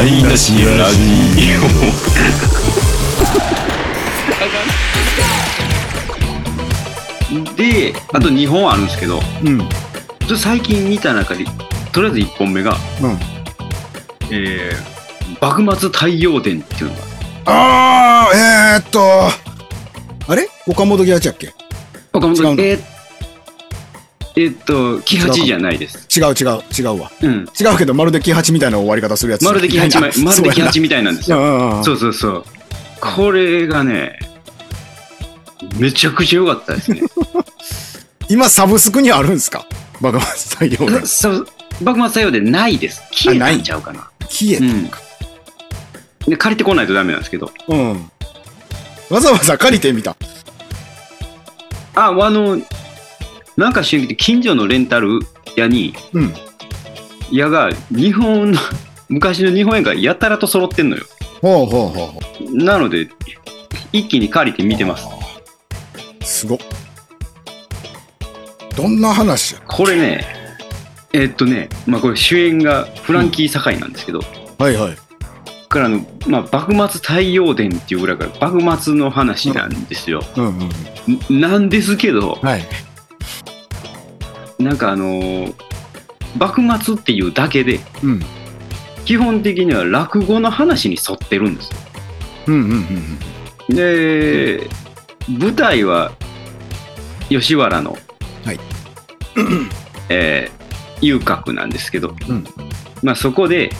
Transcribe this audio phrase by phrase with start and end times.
[0.00, 0.98] 台無しラジ
[7.54, 9.48] で、あと2本あるんですけど、うん。
[9.48, 9.68] うん。
[10.26, 11.44] ちょ最近見た中で、
[11.92, 12.78] とりあえず1本目が、
[14.30, 17.02] えー、幕末太陽伝っていうのが、
[17.52, 19.02] ああ、えー、っと、
[20.28, 20.48] あれ？
[20.66, 21.52] 岡本喜八やっけ？
[22.14, 22.89] 岡本違うのえー
[24.42, 26.06] えーっと、木八じゃないです。
[26.18, 27.10] 違う違う、違うわ。
[27.20, 27.46] うん。
[27.60, 29.44] 違うけど、まるで喜八みたいな終わり方するやつ。
[29.44, 31.38] まるで木八、ままるで木八みみたいなんですよ。
[31.76, 31.84] な。
[31.84, 32.44] そうそうそう。
[33.00, 34.18] これがね、
[35.76, 37.02] めちゃくちゃ良かったですね。
[38.28, 39.66] 今、サブスクにあるんですか？
[40.00, 41.00] バカ松太陽が。
[41.82, 43.02] 幕末太陽伝ないです。
[43.12, 44.08] 消えたんちゃうかな。
[44.28, 44.90] 消えたうん。
[46.28, 47.50] で、借りてこないとダメなんですけど。
[47.68, 48.10] うん。
[49.10, 50.16] わざわざ借りてみた。
[51.94, 52.60] あ、あの、
[53.60, 55.20] なんか知らんけど近所のレンタル
[55.54, 56.34] 屋に、うん。
[57.30, 58.58] 屋が日本の、
[59.10, 61.04] 昔の日本円がやたらと揃ってんのよ。
[61.42, 63.10] ほうほうほうほなので、
[63.92, 65.06] 一気に借りて見てます。
[66.20, 66.24] う。
[66.24, 66.58] すごっ。
[68.74, 70.24] どんな話やこれね、
[71.12, 74.20] えっとね、まあこれ主演がフランキー堺なんですけど、
[74.58, 74.96] はいはい。
[75.68, 80.22] からの、まあ、幕末太陽伝っていうぐらいから幕末の話なんですよ。
[80.36, 80.70] うんうん
[81.30, 81.36] うん。
[81.36, 82.62] んなんですけど、はい。
[84.60, 85.54] なんかあのー
[86.38, 88.20] 幕末っていうだけで、うん。
[89.04, 91.78] 基本的には落語の話に沿ってるんですよ。
[92.46, 92.70] うんうん
[93.68, 94.68] うんで、
[95.28, 96.12] 舞台は
[97.28, 97.98] 吉原の、
[98.44, 98.60] はい
[100.08, 100.60] えー
[101.02, 102.44] 遊郭なんですけど、うん
[103.02, 103.70] まあそこで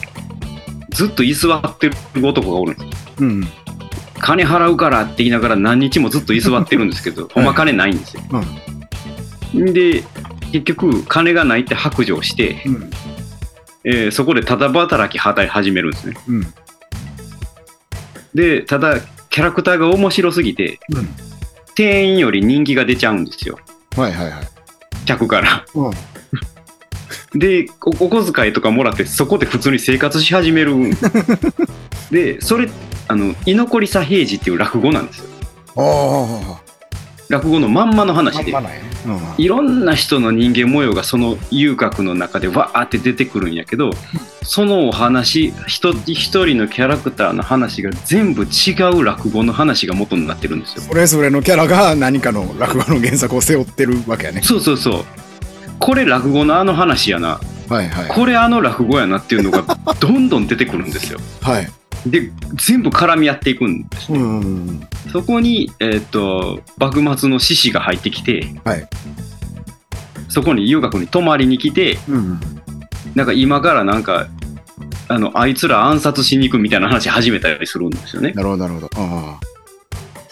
[0.89, 3.05] ずっと居座ってる男がおるんです。
[3.19, 3.29] うん。
[3.29, 3.47] うん
[4.19, 8.21] 金払うからって言いながら何日もずっと居座ってるんですけど、ほんま金ないんですよ。
[9.53, 9.73] うん。
[9.73, 10.03] で、
[10.51, 12.91] 結局金がないって白状して、うん。
[13.83, 16.15] えーそこでただ働き働き始めるんですね。
[16.27, 16.53] うん。
[18.33, 21.09] で、ただキャラクターが面白すぎて、うん。
[21.75, 23.57] 店員より人気が出ちゃうんですよ。
[23.95, 24.47] はいはいはい。
[25.05, 25.65] 客から。
[25.73, 25.91] うん。
[27.39, 30.75] でお、お小遣いとかもらって、そこで普通に生活し始める。
[32.11, 32.69] で、それ、
[33.07, 35.25] あの、居残り左平次っていう落語なんですよ。
[35.77, 36.70] ああ。
[37.31, 38.59] 落語のまんまの話でま。
[38.59, 38.91] んまなんやね
[39.37, 43.91] いろんな人の人間模様がその遊郭の中でわーって出てくるんやけど、
[44.43, 50.81] そのお話、一人一人のキャラクターの話が全部違う落語の話が元になってるんですよ。
[50.81, 54.41] それぞれのキャラが何かの落語の原作を背負ってるわけやね。
[54.43, 55.05] そうそうそう。
[55.79, 57.39] これ落語のあの話やな。
[57.69, 58.07] はいはい。
[58.09, 59.63] これあの落語やなっていうのが
[59.99, 61.19] どんどん出てくるんですよ。
[61.41, 61.71] はい。
[62.05, 64.11] で、全部絡み合っていくんです。
[64.11, 64.87] うんうんうん。
[65.11, 68.87] そこに、えっ、と、幕末の志士が入ってきて、はい。
[70.29, 72.39] そこに遊郭に泊まりに来て、うんうん。
[73.15, 74.27] なんか今からなんか、
[75.07, 78.31] あの、あいつら暗殺しに行くみたいな話始めたりするんですよね。
[78.31, 78.89] なるほどなるほど。
[78.95, 79.39] ああ。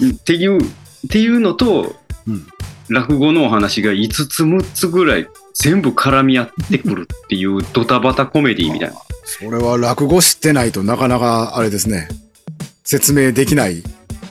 [0.05, 0.65] っていう、っ
[1.09, 1.95] ていうのと、
[2.27, 2.47] うん。
[2.89, 8.95] 落語のお話が5つ6つぐらい全部絡み合ってくるっていうドタバタコメディみたいな。
[9.37, 12.07] それは落語知ってないとなかなかあれですね。
[12.83, 13.83] 説明できない。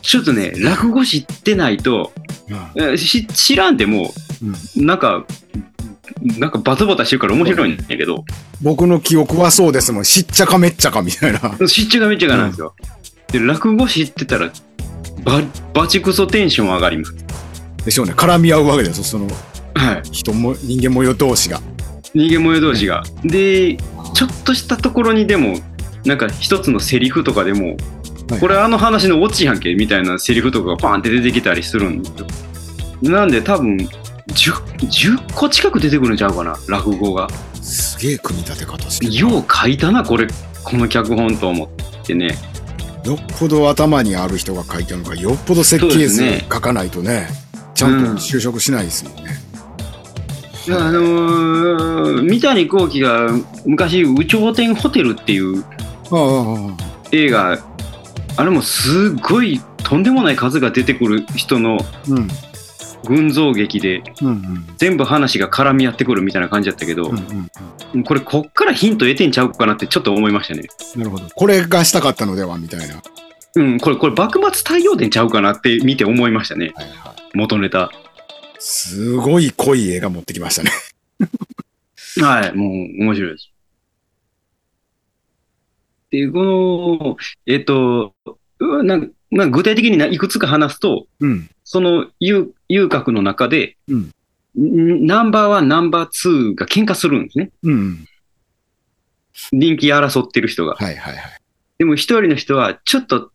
[0.02, 2.12] ちょっとね、落語知ってないと、
[2.74, 4.12] えーし知らんでも、
[4.76, 5.24] うんなんか、
[6.38, 8.24] なんかバタバタしてるから面白いんだけど、
[8.60, 10.04] 僕の記憶はそうですもん。
[10.04, 11.40] しっちゃかめっちゃかみたいな。
[11.68, 12.74] 知っちゃがめっちゃがなんですよ。
[13.30, 14.50] で、落語知ってたら、
[15.24, 15.42] バ
[15.74, 17.14] バチクソテンション上がります。
[17.84, 18.14] でしょうね。
[18.14, 19.04] 絡み合うわけですよ。
[19.04, 19.28] その
[19.74, 20.02] はい。
[20.10, 21.60] 人も、人間模様同士が。
[22.14, 23.02] 人間模様同士が。
[23.24, 23.76] で、
[24.14, 25.58] ちょっとしたところにでも、
[26.04, 27.76] なんか一つのセリフとかでも、はい
[28.40, 32.26] これあの話のオチやんけみたいなセリフとかがパーンって出てきたりするんですよ。
[33.10, 33.78] なんで多分
[34.28, 37.28] 10、10個近く出てくるんちゃうかな、落語が。
[37.62, 39.16] すげえ組み立て方してる。
[39.16, 40.26] よう書いたな、これ、
[40.62, 42.36] この脚本と思ってね。
[43.04, 47.28] よっぽど頭にある人が書いてるのか、よっぽど設計図書かないとね、
[47.74, 49.47] ちゃんと就職しないですもんね。
[50.72, 53.30] あのー三谷幸喜が
[53.64, 55.64] 昔、有頂天ホテルっていう
[57.12, 57.58] 映画、
[58.36, 61.78] あれもすごいとんでもない数が出てくる人の
[62.08, 62.28] うん、
[63.06, 64.02] 群像劇で
[64.76, 67.50] 全部話が絡み合ってくるみたいな感じだったけどうん、
[67.94, 68.04] うん。
[68.04, 70.68] これこっからヒント得てんちゃうかなってちょっと思いましたね。
[70.96, 71.26] なるほど。
[71.34, 73.02] これがしたかったのではみたいな。
[73.54, 76.72] うん、これ、これ幕末太陽伝ちゃうかなって見て思いましたね。
[76.74, 77.36] はいはい。
[77.36, 77.90] 元ネタ。
[78.58, 80.70] すごい濃い映画持ってきましたね。
[82.20, 82.70] はい、もう
[83.04, 83.50] 面白いです。
[86.10, 87.16] で、この、
[87.46, 88.14] えっ、と、
[88.60, 94.10] うなんまあ、具体的にないくつか話すと、うん、その遊遊郭の中で、うん
[94.58, 97.50] んナンバーワン、ナンバーツーが喧嘩するんですね。
[97.62, 98.06] うん。
[99.52, 100.74] 人気争ってる人が。
[100.74, 101.40] はいはいはい。
[101.78, 103.30] でも一人の人はちょっと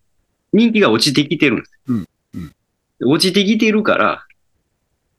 [0.52, 1.72] 人気が落ちてきてるんです。
[1.88, 2.54] うんうん
[3.06, 4.26] 落ちてきてるから、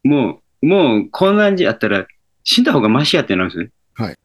[0.05, 2.07] もう、もうこんなんじゃったら
[2.45, 3.59] 死んだ方がマシやってなるんです？
[3.59, 3.71] ね。
[3.95, 4.17] はい。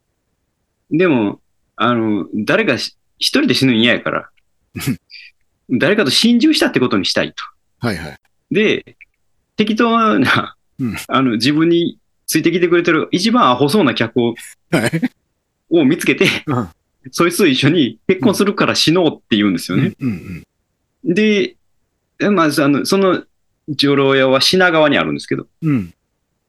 [0.91, 1.39] でも、
[1.75, 4.29] あの、誰かし一人で死ぬの嫌やから、
[5.69, 7.43] 誰かと心中したってことにしたいと。
[7.79, 8.19] はいはい。
[8.51, 8.95] で、
[9.55, 14.35] 適当な、うんあの、自分についてきてくれてる一番アホそうな客を
[14.71, 15.01] はい。
[15.71, 16.67] を見つけて、うん
[17.11, 19.93] そいつと一緒に結婚するから死のうって言うんですよね。
[20.01, 20.43] うんうん
[21.05, 21.55] で、
[22.31, 23.23] まあ、あのその
[23.69, 25.93] 女郎屋は品川にあるんですけど、うん。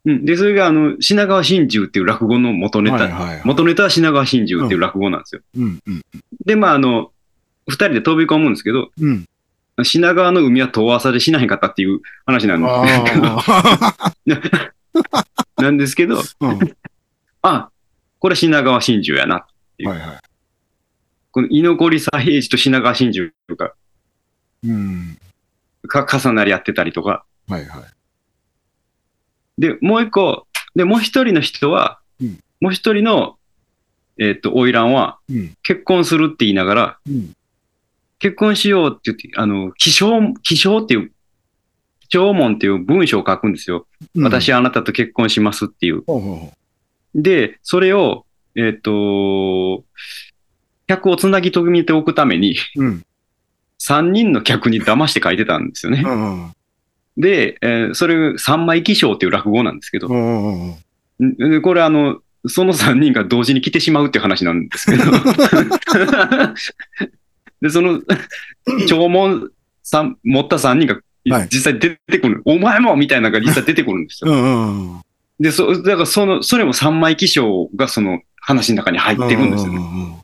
[0.06, 3.42] うん、で、それがあの品川真珠っていう落語の元ネタ、はいはいはい。
[3.44, 5.42] 元ネタは品川真珠っていう落語なんですよ。
[5.56, 6.02] うんうん
[6.44, 7.12] で、まあ、あの、
[7.68, 9.26] 二人で飛び込むんですけど、うん。
[9.82, 14.04] 品川の海は遠浅で死なへんかっていう話なんですあ
[15.62, 16.22] なんですけど、あ。
[16.40, 16.58] うん。
[16.58, 16.74] はい
[17.42, 17.70] あ、
[18.18, 19.46] これ品川真珠やな。
[19.84, 20.20] はい。
[21.30, 23.72] この居残り左平次と品川真珠が
[24.64, 25.18] うん。
[25.88, 27.24] か重なり合ってたりとか。
[27.48, 27.82] はいはい。
[29.58, 33.38] で、もう一個、で、もう一人の人は、うんもう一人の、
[34.18, 35.56] えっ、と、花魁は、うん。
[35.62, 37.32] 結婚するって言いながら、うん。
[38.18, 41.12] 結婚しようって言って、あの、起承、起承っていう、
[42.10, 43.86] 弔問っていう文章を書くんですよ。
[44.14, 44.24] うん。
[44.24, 46.02] 私はあなたと結婚しますっていう。
[47.14, 48.26] で、それを、
[48.56, 49.84] えっ、と、
[50.86, 52.84] 客をつなぎ止めておくために、う。
[52.84, 53.02] うん。
[53.80, 56.08] 3人の客に騙して書いてたんですよねう。
[56.08, 56.52] んうん。
[57.16, 65.04] で、えーそれ、三枚起承っていう落語なんですけど、うんうんこれあの、その3人が同時に来てしまうっていう話なんですけど。
[67.60, 68.00] で、その、
[68.88, 69.50] 弔問
[69.82, 72.40] さん持った3人がはい実際出てくる。
[72.46, 74.32] お前もみたいなのが実際出てくるんですよ。
[74.32, 75.00] うんうんうん。
[75.38, 79.76] で、そ、だからその、それも三枚起承がその話の中に入ってるんですよね。
[79.76, 80.20] うんうんうん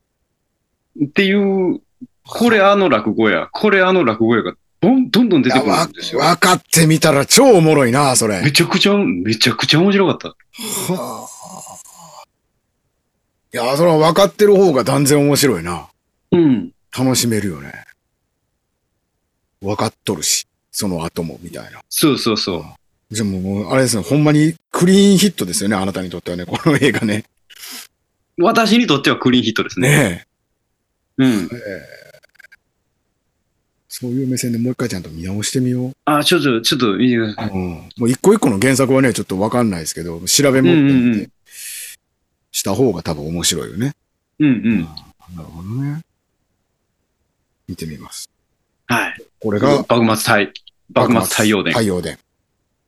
[1.05, 1.79] っていう、
[2.27, 6.21] これあの落語や、これあの落語やが、どんどんどん出てくるんですよ。
[6.21, 8.41] 分かってみたら超おもろいな、それ。
[8.43, 10.27] めちゃくちゃ、めちゃくちゃ面白かった。
[10.93, 11.27] は
[12.23, 12.23] あ。
[13.53, 15.87] いや、それは分かってる方が断然面白いな。
[16.31, 16.71] うん。
[16.97, 17.73] 楽しめるよね。
[19.61, 21.81] 分かっとるし、その後も、みたいな。
[21.89, 22.63] そうそうそう。
[23.09, 27.23] じゃあもうあれですね、ほんまにクリーンヒットですよね、あなたにとってはね、この映画ね。
[28.37, 29.89] 私にとってはクリーンヒットですね。
[29.89, 30.27] ね
[31.17, 31.45] うん。
[31.45, 31.96] え。
[33.99, 35.93] そういう目線でもう一回ちゃんと見直してみよう。
[36.05, 37.49] あ、ちょっと、ちょっと見てください。
[37.49, 37.71] うん。
[37.97, 41.29] もう一個一個の原作はね、ちょっと分かんないですけど、調べもってみて、
[42.51, 43.95] した方が多分面白いよね。
[44.37, 44.81] うんうん。
[45.35, 46.01] なるほどね。
[47.67, 48.29] 見てみます。
[48.85, 49.21] はい。
[49.39, 50.61] これが、幕末太、
[50.93, 51.73] 幕末太陽伝。
[51.73, 52.19] 太陽伝。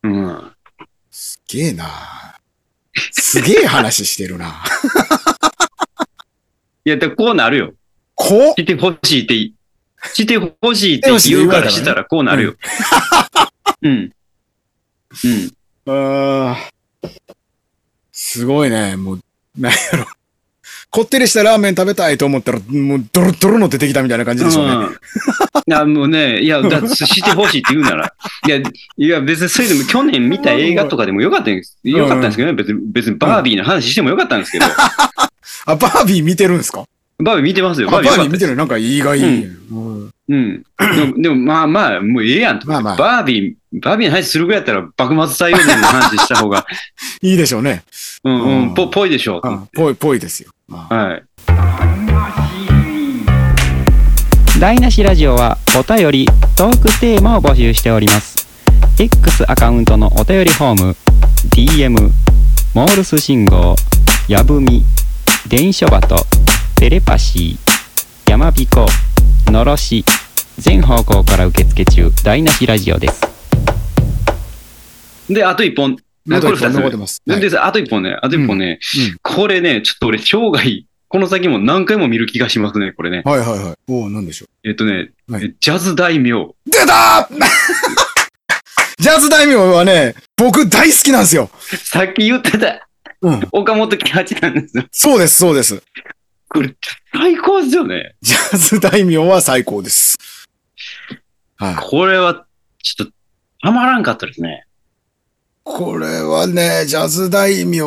[0.04, 0.52] うん。
[1.10, 1.88] すげえな
[3.12, 4.64] すげえ話してるな。
[6.86, 7.74] いや、でこうなるよ。
[8.14, 9.56] こしてほしいってい、
[10.14, 12.54] してほしいって言うからしたらこうなるよ。
[13.82, 13.92] うん。
[13.92, 15.52] うん。
[15.88, 17.10] あー
[18.12, 18.96] すごいね。
[18.96, 19.22] もう、
[19.58, 20.06] なんやろ。
[20.92, 24.74] こってりしたラーメン食べたいと思ったら、もうドロドロの出てきたみたいな感じでしょうね。
[24.74, 24.84] うん。
[24.86, 24.90] い
[25.68, 28.14] や、もうね、いや、だしてほしいって言うなら。
[28.48, 31.78] いや、いや、別にそれでも去年見た映画とかでもよかったんです。
[31.84, 32.54] よかったんですけどね。
[32.56, 34.66] 別に、別にバービーの話してもよかったんですけど。
[35.66, 36.86] あ、バービー見てるんですか？
[37.22, 37.90] バービー見てますよ。
[37.90, 39.20] あバービー見てるなんか意外。
[39.20, 40.64] うんうん。
[40.78, 42.68] でも、でもまあまあ、もうええやんと。
[42.68, 46.66] まあまあバービー、バービーの話するぐらいやったら、幕末太陽伝の話した方が、
[47.22, 47.84] いいでしょうね。
[48.24, 49.48] うんううんん、ぽ、ぽいでしょう。
[49.48, 50.52] うんぽい、ぽいですよ。
[50.68, 51.24] まあはい。
[54.60, 58.46] 台無しラジオはお便りトークテーマを募集しております
[59.00, 60.96] X アカウントのお便りフォーム
[61.56, 62.12] DM
[62.74, 63.78] モールス信号
[64.28, 64.84] やぶみ
[65.48, 66.26] 電書バト
[66.80, 68.86] テレパシーやまびこ
[69.48, 70.06] のろし
[70.58, 73.22] 全方向から受付中台無しラジオです
[75.30, 75.98] で、あと一本。
[76.32, 77.22] あと一本これ二つ残ってます。
[77.28, 78.80] はいで、あと一本ね、あと一本ね、
[79.12, 83.24] うんこれね、ちょっと俺、生涯、この先も何回も見る気がしますね、これね。
[83.26, 83.76] はいはいはい。
[83.90, 86.32] おおなんでしょえっとね、はいえジャズ大名。
[86.32, 86.56] う。
[86.66, 87.36] 出たー
[89.00, 91.52] ジャズ大名はね、僕大好きなんですよ。
[91.60, 92.88] さっき言ってた、
[93.22, 93.48] うん。
[93.52, 94.86] 岡本喜八なんですよ。
[94.92, 95.84] そうです、そうです。
[96.50, 96.76] これ、
[97.14, 98.16] 最高ですよね。
[98.22, 100.18] ジャズ大名は最高です。
[101.58, 101.76] はい。
[101.76, 102.46] これは、
[102.82, 103.14] ちょっと、
[103.62, 104.66] たまらんかったですね。
[105.64, 107.82] これはね、ジャズ大名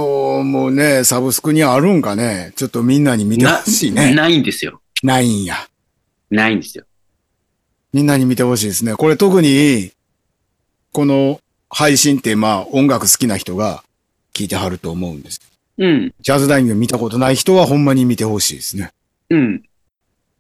[0.45, 2.53] もね、サブスクにあるんかね？
[2.55, 4.15] ちょっとみんなに見てほしいね。
[4.15, 4.81] ないんですよ。
[5.03, 5.57] ないんや。
[6.31, 6.85] ないんですよ。
[7.93, 8.95] みんなに見てほしいですね。
[8.95, 9.91] これ特に、
[10.93, 13.83] この配信ってまあ音楽好きな人が
[14.33, 15.41] 聞いてはると思うんです。
[15.79, 16.15] うん。
[16.21, 18.91] ジャズ大名見たことない人はほんまに見てほしいですね。
[19.31, 19.63] うん。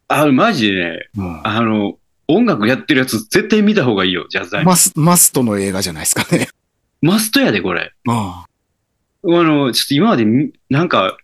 [0.08, 1.98] あ、マジでね、うんあの、
[2.28, 6.48] 音楽やってるやつ絶対見た方がいいよ、ジャズダイマス、マストの映画じゃないですかね。
[7.00, 7.92] マストやで、これ。
[8.08, 8.44] あ
[9.24, 11.16] あの、ちょっと今までみ、なんか、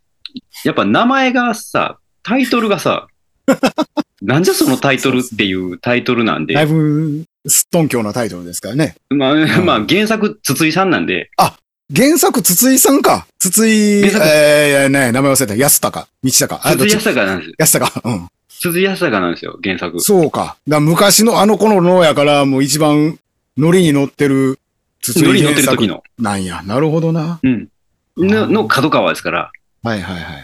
[0.65, 3.09] やっぱ名前がさ、タイトルがさ、
[4.21, 8.97] なんじゃそのタイトルっていうタイトルなんで、だいぶ、すっとんきょうなタイトルですからね。
[9.11, 11.31] まあ、んまあ原作、筒井さんなんで、
[11.95, 13.27] 原作、筒井さんか。
[13.39, 15.55] 筒井、えー、ね、名前忘れた。
[15.55, 16.07] 安高。
[16.23, 16.61] 道高。
[16.63, 16.99] あ、どっち？
[16.99, 17.55] 筒井康隆なんですよ。
[17.59, 18.03] 安高。
[18.05, 18.29] うん。
[18.51, 20.01] 筒井康隆なんですよ、原作。
[20.01, 20.57] そうか。
[20.69, 23.19] だ昔のあの頃のやから、もう一番
[23.57, 24.59] ノリに乗ってる
[25.01, 26.03] 筒井乗りに乗ってる時の。
[26.19, 26.63] なんや。
[26.63, 27.41] なるほどな。
[27.43, 27.69] うん。
[28.19, 29.51] の、の角川ですから。
[29.83, 30.43] はいはいはいはい。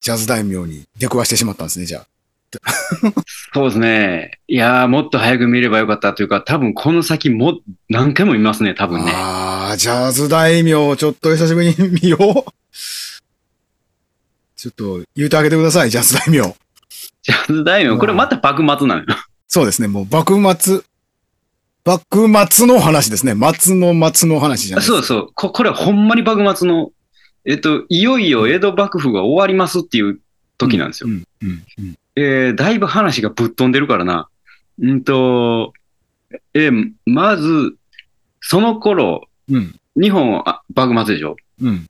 [0.00, 2.06] ジャズ大名に出くわしてしまったんですね、じゃあ。
[3.54, 4.40] そうですね。
[4.48, 9.12] いやー、もっと早く見ればよかったというか、多分この先も何回も見ますね、多分ね。
[9.14, 12.50] ああ、ジャズ大名、ちょっと久しぶりに見よう。
[14.56, 16.54] ちょっと言うてあげてください、ジャズ大名。
[17.22, 19.06] ジャズ大名、これまた幕末なのよ。
[19.46, 20.82] そうですね、もう幕末、
[21.84, 23.34] 幕末の話ですね。
[23.34, 24.84] 松の松の話じゃない。
[24.84, 25.28] そうそう。
[25.34, 26.90] ここれはほんまに幕末の、
[27.46, 30.20] えっと、いよいよ江戸幕府が終わりますっていう
[30.58, 31.08] 時なんですよ。
[31.08, 31.96] うん、うん、うん。
[32.16, 34.28] えーだいぶ話がぶっ飛んでるからな。
[34.80, 35.72] うんと、
[36.54, 37.76] えーまず、
[38.40, 41.36] その頃、うん、日本はあ幕末でしょ？
[41.60, 41.86] うん。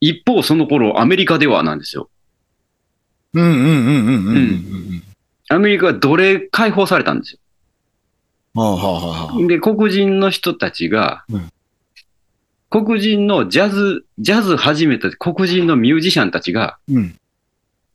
[0.00, 2.08] 一方、その頃、アメリカではなんですよ。
[3.34, 4.36] うん、うん、うん、うん、うん。
[4.36, 5.02] うん。
[5.48, 7.38] アメリカは奴隷解放されたんですよ。
[8.54, 9.46] はあ、はあ、はあ。
[9.46, 11.48] で、黒人の人たちが、うん
[12.74, 17.18] 黒人のジャズ、ジャズ始めた黒人のミュージシャンたちが、うん。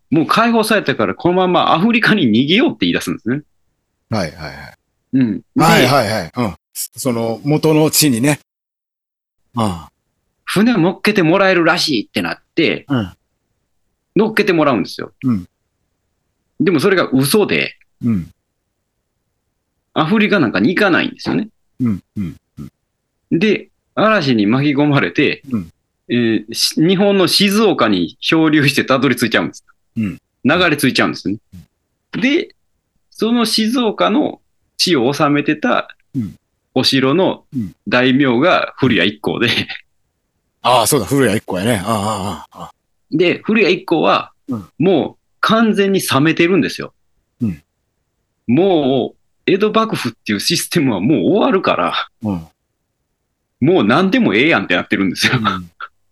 [0.09, 3.41] もう解放されたから、このままアフリカに逃げようって言い出すんですね。
[4.09, 4.77] はい、はい、はい。
[5.13, 5.39] うん。
[5.39, 6.31] ではい、はい、はい。
[6.35, 6.55] うん。
[6.73, 8.39] その、元の地にね。
[9.55, 9.89] あ
[10.45, 12.95] 船乗っけてもらえるらしいってなって、あ。
[12.95, 13.13] うん。
[14.15, 15.11] 乗っけてもらうんですよ。
[15.23, 15.47] うん
[16.59, 18.31] でもそれが嘘で、うん。
[19.93, 21.49] アフリカなんかに行かないんですよね。
[21.79, 22.03] うん。
[22.17, 22.35] うん。
[23.31, 25.71] で、嵐に巻き込まれて、うん
[26.09, 29.65] えーし日本の静岡に漂流してたどり着いちゃうんです。
[29.97, 31.37] うん流れ着いちゃうんですね。
[32.13, 32.55] で、
[33.09, 34.39] その静岡の
[34.77, 36.35] 地を治めてたうん
[36.73, 39.49] お城のうん大名が古谷一行で、
[40.61, 41.81] ああ、そうだ、古谷一個やね。
[41.83, 42.71] ああ、ああ、ああ。
[43.11, 46.93] で、古谷一行はうん、もう完全に冷めてるんですよ。
[47.41, 47.63] うん
[48.47, 52.47] もう、江戸幕府っていうシステムはもう終わるから、うん。
[53.59, 55.33] もう何でもええやんってなってるんですよ。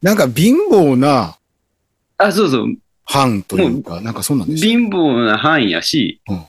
[0.01, 1.37] なんか貧乏な
[2.17, 2.75] あ、そうそう。
[3.05, 4.67] 藩というか、なんかそんなんでした。
[4.67, 6.45] 貧乏な範囲やし、うん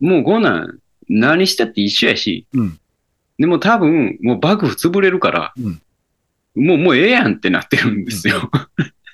[0.00, 2.78] もうこんなん何したって一緒やし、うん
[3.38, 5.80] でも多分もう幕府潰れるから、うん
[6.56, 8.48] もうもうええやんってなってるんですよ。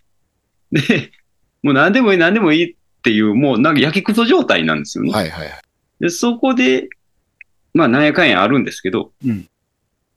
[0.73, 1.11] で、
[1.63, 5.11] もう何でもいい何でもいいっていう、もうなんか焼きくそ状態なんですよね。
[5.13, 5.63] はいはいはい。
[6.01, 6.91] で、そこで、
[7.73, 9.49] まあなんやかんやあるんですけど、うん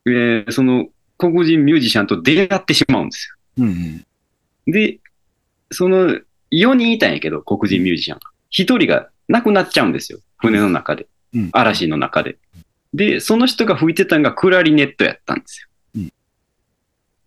[0.06, 3.64] えーその黒人ミュージシャンと出会ってしまうんですよ。
[3.66, 4.04] うん
[4.66, 4.72] うん。
[4.74, 5.00] で、
[5.72, 6.20] その
[6.54, 8.30] 4人いたんやけど、黒人ミュージシャンが。
[8.52, 10.20] 1人が亡くなっちゃうんですよ。
[10.38, 11.08] 船の中で。
[11.34, 12.38] うん嵐の中で。
[12.94, 15.70] で、その人が吹いてたのがクラリネットやったんですよ。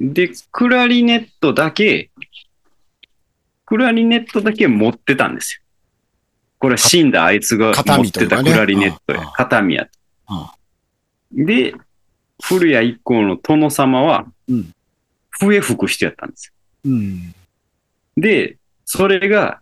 [0.01, 2.11] で、クラリネットだけ、
[3.65, 5.63] クラリネットだけ持ってたんですよ。
[6.59, 9.27] これは死んだあいつが片持ってたクラリネットや。
[9.35, 9.89] 片身や
[10.27, 10.55] あ。
[11.33, 11.75] で、
[12.43, 14.73] 古谷一行の殿様はうん、
[15.31, 16.53] 笛吹く人やったんですよ。
[16.85, 17.35] うん。
[18.17, 19.61] で、それが、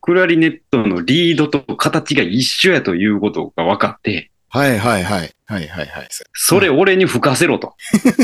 [0.00, 5.34] クラリネットのリードと形が一緒やということが分かって、はいはいはい。
[5.46, 6.08] はいはいはい。
[6.32, 7.74] それ俺に吹かせろと。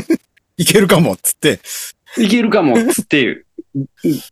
[0.56, 1.60] いけるかもっつって。
[2.18, 3.44] いけるかもっつって、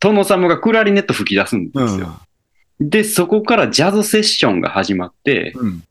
[0.00, 1.88] 殿様がクラリネット吹き出すんでうん。
[1.88, 2.20] すよ。
[2.80, 5.82] で、そこからジャズセッションが始まって、うん。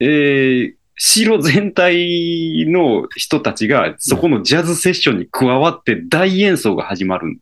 [0.00, 7.38] えー、城全体の人たちがそこのジャズセッションに加わって大演奏が始まるん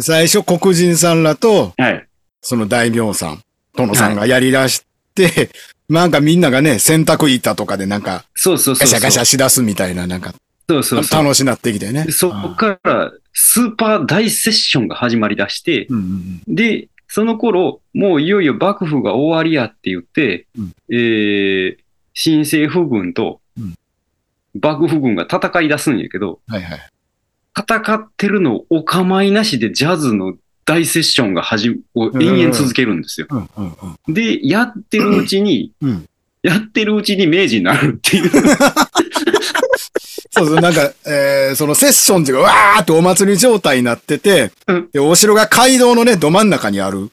[0.00, 2.06] 最初黒人さんらと、はい。
[2.42, 3.42] その大名さん、
[3.74, 5.50] 殿さんがやり出して、
[5.88, 8.80] なんかみんながね、洗濯板とかでなんかそうそうそう。
[8.80, 10.32] ガシャガシャしだすみたいな、なんか
[10.68, 11.22] そうそうそう。
[11.22, 12.06] 楽しなってきてね。
[12.10, 16.54] そこからスーパー大セッションが始まりだして、うんうんうん。
[16.54, 21.76] で、その頃、もういよいよ幕府が終わりやって言って、うんえー、
[22.14, 23.74] 新政府軍とうん
[24.60, 26.78] 幕府軍が戦い出すんやけど、はいはい。
[27.58, 33.26] 戦ってるのをお構いなしでジャズの大セッションが始を延々続けるんですよ。
[34.08, 36.06] で、やってるうちに、うん
[36.42, 38.30] やってるうちに明治になるっていう。
[40.32, 47.10] そうそう、なんか、えー、そのセッションっていうか、わーってお祭り状態になっててうん、で、お城が街道のね、ど真ん中にある。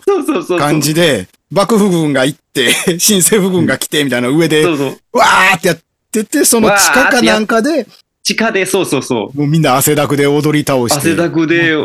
[0.58, 5.18] 感じで、幕府軍が行って、 新政府軍が来て、みたいな上で、そうそう。
[5.18, 5.80] わーってやっ
[6.12, 7.88] てて、その地下かなんかで、
[8.28, 9.38] 地下で、そうそうそう。
[9.38, 10.98] もうみんな汗だくで踊り倒して。
[10.98, 11.78] 汗だくで、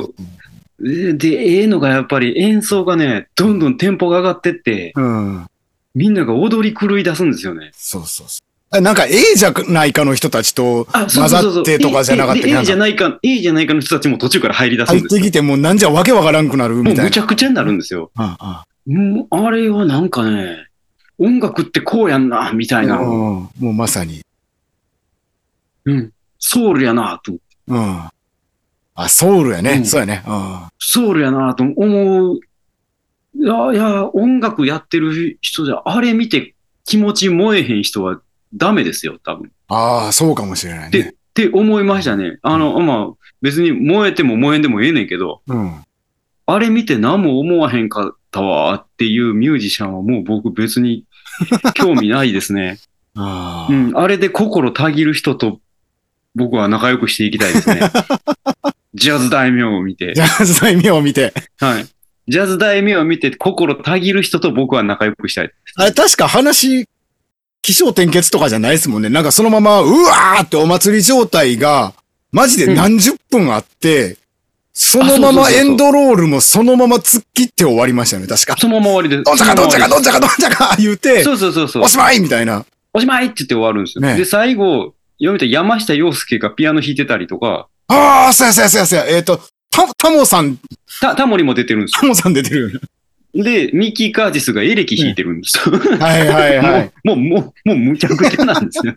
[1.14, 5.46] で、ええのがやっぱり演奏がね、どんどんテンポが上がってって、うん。
[5.94, 7.70] みんなが踊り狂い出すんですよね。
[7.74, 8.40] そうそうそ
[8.76, 8.80] う。
[8.80, 11.48] なんか A じゃないかの人たちと混ざ。
[11.60, 15.08] ってとかじゃなかったええなんかじゃないか、ええじゃないかの人たちも途中から入り出すんですよ。
[15.10, 17.04] 入ってきてもうなんじゃわけわからんくなるみたいな。
[17.04, 18.10] むちゃくちゃになるんですよ。
[18.16, 20.66] ああもうあれはなんかね、
[21.18, 22.98] 音楽ってこうやんな、みたいな。
[22.98, 24.22] うんもうまさに。
[25.84, 26.12] うん。
[26.44, 27.32] ソウルやな、と。
[27.68, 28.10] うん。
[28.94, 29.74] あ、ソウルやね。
[29.74, 30.22] うんそうやね。
[30.26, 30.58] うん。
[30.78, 32.40] ソウルやな、と思う。
[33.34, 38.20] いやいや、音楽やってる人じゃ、あれ見て気持ち燃えへん人は
[38.52, 39.52] ダメですよ、多分。
[39.68, 41.14] ああ、そうかもしれないで、っね。
[41.32, 42.38] て思いましたね。
[42.42, 45.84] あの、まあ、別に燃えても燃えんでもええねんけど、うん。
[46.46, 51.04] あれ見て何も思わへんかったわっていうミュージシャンはもう僕別に
[51.74, 52.78] 興味ないですね。
[53.14, 53.72] ああ。
[53.72, 55.60] うん、あれで心たぎる人と
[56.34, 57.80] 僕は仲良くしていきたいですね。
[58.94, 60.20] ジャズ大名を見てじ。
[60.20, 60.28] ゃあ、
[60.60, 61.32] 大名を見て。
[61.58, 61.86] はい。
[62.28, 65.50] ジャズ大名を見て心たぎる人と僕は仲良くしたい。
[65.76, 66.86] あれ確か話、
[67.62, 69.08] 気象転結とかじゃないですもんね。
[69.08, 71.94] なんかそのまま、うわーってお祭り状態が、
[72.32, 74.16] マジで何十分あって、
[74.74, 78.56] そのままエンドロールもそのまま突っ切って終わりましたよね、確か。
[78.56, 79.22] そのまま終わりで。
[79.22, 81.88] どんちゃかどんちゃかどんちゃかどんちゃか言うて、そうそうそうそうお。
[81.88, 82.64] しまいみたいな。
[82.94, 84.02] おしまいって言って終わるんですよ。
[84.02, 89.06] ねで、最後、読みた山下洋介がピアノ弾いてたりとか、ああ、そうやそうやそうやそうや。
[89.06, 90.58] えっ、と、タタモさん、
[91.00, 92.74] た、タモリも出てるんですタモさん出てるよね。
[93.34, 93.44] よ。
[93.44, 95.78] で、ミッキー・カージスがエレキ弾いてるんですよ。
[95.78, 96.92] はいはいはい。
[97.04, 98.94] もう、もう、もう、むちゃくちゃなんですよ。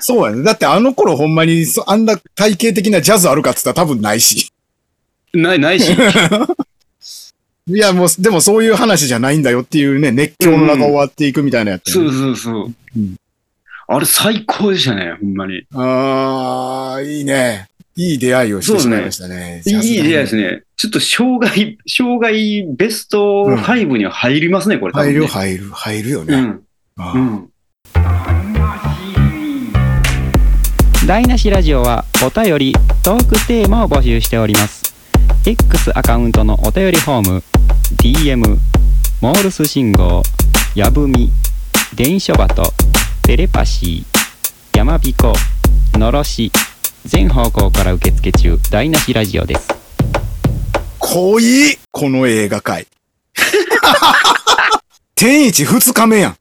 [0.00, 0.42] そうやね。
[0.42, 4.52] だってあの頃ほんまにそあんな体系的なジャズあるかって言ったら多分ないし。
[5.34, 5.92] ない、ないし。
[7.68, 12.72] いやもう、でもそういう話じゃないんだよっていうね、熱狂の中終わっていくみたいなやつ、そうそうそう。
[12.96, 13.16] うん
[13.88, 15.62] あれ最高でしたね、ほんまに。
[15.74, 17.68] ああ、いいね。
[17.94, 19.62] いい出会いをしてしまいましたね。
[19.64, 20.42] いい出会いですね。
[20.42, 20.62] ね。
[20.76, 25.12] ちょっと生涯、生涯ベスト5には入りますね、これ多分ね。
[25.12, 26.34] 入る入る、入るよね。
[26.34, 26.64] うん。
[26.98, 27.50] うん。
[31.06, 34.92] 台無しラジオはお便りトークテーマを募集しております
[35.46, 37.42] X アカウントのお便りフォーム
[38.02, 38.58] DM
[39.20, 40.22] モールス信号
[40.74, 41.30] やぶみ
[41.94, 42.72] 電書バト
[43.26, 45.32] テレパシーやまびこ
[45.94, 46.52] のろし
[47.04, 49.68] 全方向から受付中台無しラジオです
[51.00, 52.86] 濃いこの映画界。
[55.16, 56.36] 天一二日目やん。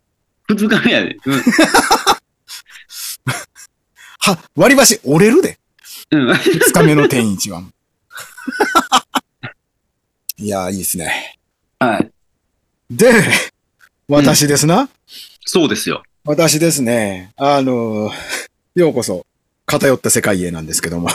[0.48, 1.17] 二日目やで。
[1.26, 1.41] うん。
[4.19, 5.58] は、割り箸折れるで。
[6.12, 6.36] うん。
[6.36, 7.63] 二日目の天一は。
[10.38, 11.39] いやー、いいですね。
[11.80, 12.12] はい。
[12.91, 13.24] で、
[14.08, 14.88] 私ですな。
[15.45, 16.04] そうですよ。
[16.25, 17.31] 私ですね。
[17.38, 18.11] あのー、
[18.73, 19.27] ようこそ、
[19.67, 21.07] 偏った世界へなんですけども。
[21.07, 21.13] は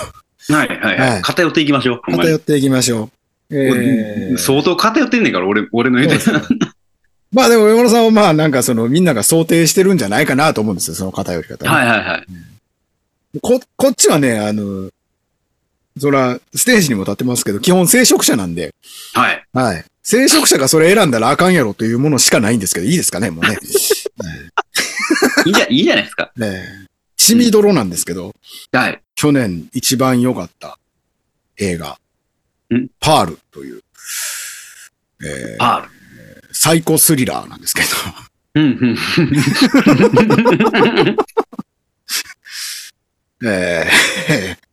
[0.48, 1.22] いはいははいい。
[1.22, 2.12] 偏っていきましょう。
[2.12, 3.10] 偏っていきましょ
[3.50, 3.56] う。
[3.56, 6.24] えー、相当偏ってんねんから、俺、俺の言うて
[7.32, 11.74] まあでも、山田さんはまあなんかそのみんなが想定してるんじゃないかなと思うんですよ、その偏り方は。
[11.74, 13.40] はいはいはい。
[13.40, 14.90] こ、こっちはね、あの、
[15.98, 18.72] そら、ステージにも立ってますけど、基本聖職者なんで、
[19.14, 19.44] はい。
[19.52, 19.84] はい。
[20.04, 23.58] 聖職者がそれ選んだらあかんやろというものしかないんですけど、いいですかね、もうね。
[25.46, 26.32] いいじゃ、いいじゃないですか。
[26.36, 26.46] ね
[26.86, 28.34] え血みどろなんですけど、
[28.72, 29.02] はい。
[29.14, 30.78] 去年一番良かった
[31.58, 31.98] 映画
[32.74, 33.82] ん、パールという、
[35.22, 35.90] えーパール。
[36.52, 37.88] サイコスリラーなんですけど、
[38.54, 38.98] うん、うん。
[43.46, 44.70] えー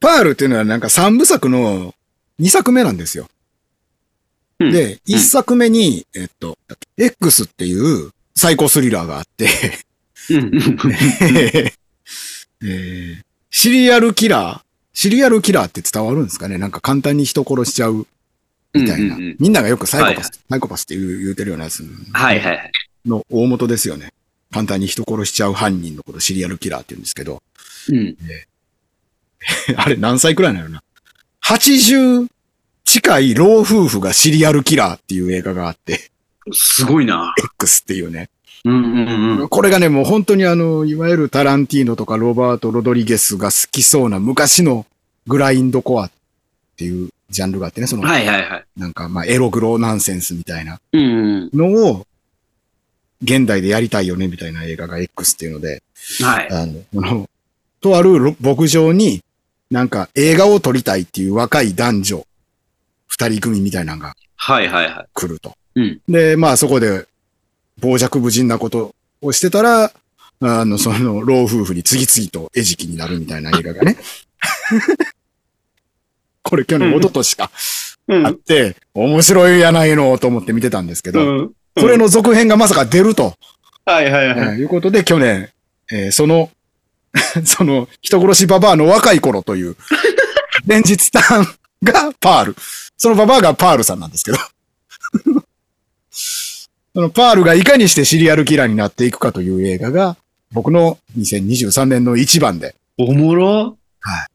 [0.00, 1.94] パールっていうのはなんか三部作の
[2.38, 3.28] 二作目なんですよ。
[4.58, 6.58] うんで、一作目に、えっと、
[6.98, 8.10] X っていう
[8.40, 9.50] サイコスリラーがあって、
[10.30, 13.22] えー。
[13.50, 14.60] シリアルキラー
[14.94, 16.56] シリアルキラーって伝わるんですかね？
[16.56, 18.06] なんか簡単に人殺しちゃう
[18.72, 19.16] みたいな。
[19.16, 19.36] うんうんうん。
[19.38, 21.82] みんながよくサイコパス、はいサイコパスって言う言うてるようなやつ。
[22.14, 22.72] はいはいはい。
[23.04, 24.14] の大元ですよね。
[24.50, 27.42] 簡単に人殺しちゃう犯人のことシリアルキラーって言うんですけど、
[27.90, 28.16] うん。
[29.76, 30.82] あれ何歳くらいなのな
[31.44, 32.26] ?80
[32.86, 36.10] 近い老夫婦がシリアルキラーっていう映画があって、
[36.52, 37.34] すごいな。
[37.58, 38.30] X っていうね。
[38.64, 39.48] うんうんうん。
[39.48, 44.86] これがね、もう本当にあの、いわゆるタランティーノとかロバート・ロドリゲスが好きそうな昔の
[45.26, 46.10] グラインドコアっ
[46.76, 48.64] ていうジャンルがあってね、その、はいはいはい。
[48.76, 50.80] なんかまあエログロナンセンスみたいな。
[50.92, 52.06] のを
[53.22, 55.82] 現代でやりたいよねみたいな映画が X っていうので、
[56.22, 56.48] はい。
[56.50, 57.28] あの、
[57.80, 59.22] とあるろ牧場に、
[59.70, 62.26] なんか映画を撮りたいっていう若い男女、
[63.06, 65.06] 二人組みたいなのがはいはいはい。
[65.12, 65.54] 来ると。
[65.74, 67.06] うんで、まあそこで
[67.80, 69.92] 傍若無人なことをしてたら、
[70.42, 73.96] あの、その老夫婦に次々と餌食になるみたいな映画がね。
[76.42, 77.50] これ去年、うん一昨年か、
[78.08, 81.52] うんあって、面白いやないのと思って見てたんですけど、うん。
[81.78, 83.34] それの続編がまさか出ると、
[83.84, 84.38] はいはいはい。
[84.38, 85.50] えーいうことで去年、
[85.92, 86.50] えーその、
[87.44, 89.76] その人殺しババアの若い頃という、
[90.66, 91.46] 連日ターン
[91.82, 92.56] がパール。
[92.96, 94.38] そのババアがパールさんなんですけど。
[96.94, 100.16] そのパールがいかにしてシリアルキラーになっていくかという映画が、
[100.52, 102.74] 僕の2023年の一番で。
[102.98, 103.76] おもろ？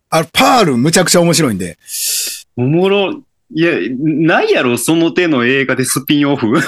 [0.09, 1.77] あれ、パールむちゃくちゃ面白いんで、
[2.55, 3.19] おもろ？
[3.53, 6.53] いや、ないやろ、その手の映画でスピンオフ？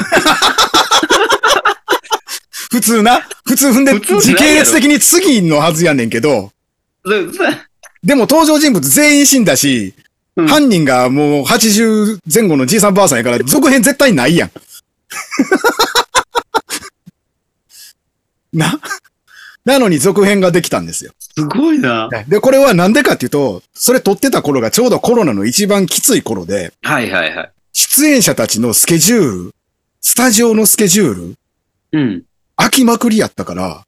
[2.70, 6.52] 普通な、普通踏んで時系列的に次のはずやねんけど、
[8.04, 9.94] でも登場人物全員死んだし、
[10.36, 14.52] うん犯人がもう80前後のじいさんばあさんやから、続編絶対ないやん。
[18.54, 18.80] な、
[19.66, 21.12] なのに続編ができたんですよ。
[21.20, 22.10] すごいな。
[22.28, 27.52] で、これはなんでかっていうと、それ撮ってた頃がちょうどコロナの一番きつい頃で、はいはいはい。
[27.74, 29.52] 出演者たちのスケジュール、
[30.02, 31.36] スタジオのスケジュール、
[31.92, 32.24] うん。
[32.58, 33.86] 飽きまくりやったから、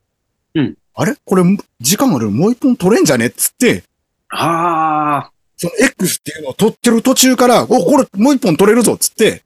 [0.55, 1.15] うんあれ？
[1.23, 1.43] これ、
[1.79, 2.29] 時間ある？
[2.29, 3.27] もう一本撮れんじゃね？
[3.27, 3.83] っつって、
[4.29, 5.31] ああ。
[5.55, 8.93] その X っていうのを撮ってる途中から、お、これもう一本撮れるぞ？
[8.93, 9.43] っつって、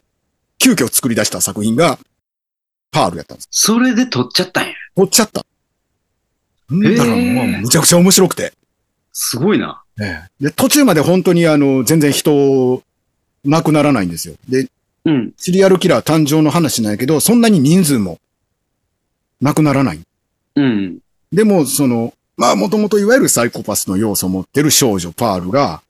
[0.60, 2.00] 急遽作り出した作品が、
[2.92, 3.48] パールやったんです。
[3.52, 4.74] それで撮っちゃったんや。
[4.96, 5.44] 撮っちゃった。
[6.74, 8.54] んだからもう、むちゃくちゃ面白くて。
[9.12, 9.84] すごいな。
[10.40, 12.82] で、途中まで本当にあの、全然人、
[13.46, 14.36] 亡くならないんですよ。
[14.48, 14.68] で、
[15.06, 15.34] うん。
[15.38, 18.20] シリアルキラー誕生の話なんやけど、そんなに人数も、
[19.42, 20.00] 亡くならない。
[20.56, 21.00] うん。
[21.32, 25.82] でも、その、まあ、もともといわゆるサイコパスの要素を持ってる少女パールが、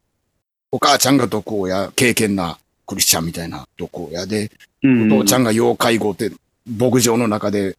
[0.72, 4.52] お母ちゃんが毒親、敬虔なクリスチャンみたいな毒親で、
[4.84, 5.14] うん。
[5.14, 6.32] お父ちゃんが要介護って、
[6.68, 7.78] 牧場の中で、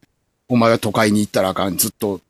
[0.49, 2.21] お前は都会に行ったらあかん、ずっと、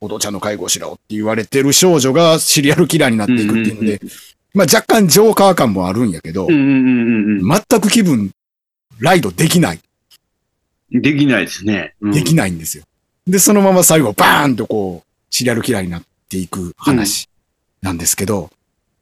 [0.00, 4.00] お父ちゃんの介護しろって言われてる少女がシリアルキラーになっていくっていうので、
[4.52, 8.30] まあ若干ジョーカー感もあるんやけどうん、うんうんうん全く気分、
[9.00, 9.80] ライドできない。
[10.92, 11.02] うん。
[11.02, 11.94] できないですね。
[12.00, 12.84] うんできないんですよ。
[13.26, 17.28] で、そのまま最後、バーンとこう、シリアルキラーになっていく話
[17.82, 18.50] なんですけど、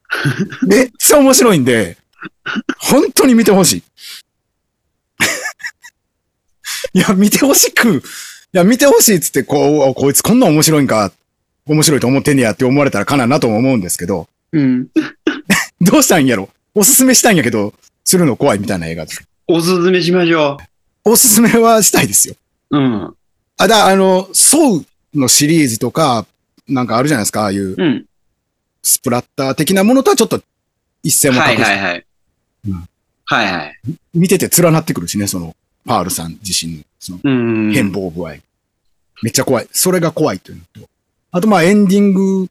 [0.67, 1.97] めっちゃ面白いんで、
[2.77, 3.83] 本当に見てほしい。
[6.93, 8.01] いや、見てほしく、い
[8.51, 11.11] や、見てほしいっつって、こう、こいつこんな面白いんか、
[11.65, 14.87] 面白いと思ってんねやって思われたらかななとも思うんですけど、うん。
[15.81, 16.49] どうしたんやろ？
[16.73, 19.05] おすすめしたいんやけど、するの怖いみたいな映画。
[19.47, 20.57] おすすめしましょ
[21.03, 22.35] おすすめはしたいですよ。
[22.71, 22.77] う。
[22.77, 23.15] うん。
[23.57, 26.25] あ、だ、あの、ソウのシリーズとか、
[26.67, 28.05] なんかあるじゃないですか、ああいううん。
[28.81, 30.41] スプラッター的なものとはちょっと
[31.03, 32.05] 一線もはい隠して、はいはい。
[32.67, 32.87] うん
[33.27, 33.79] はいはい。
[34.13, 37.73] 見てて連なってくるしね、その、パールさん自身の、その、うん。
[37.73, 38.35] 変貌具合。
[39.23, 39.67] めっちゃ怖い。
[39.71, 40.89] それが怖いというのと。
[41.31, 42.47] あと、まあ、エンディング